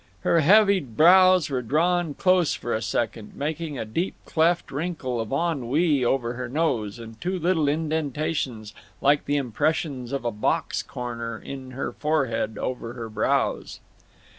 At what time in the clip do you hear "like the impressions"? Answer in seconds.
8.99-10.11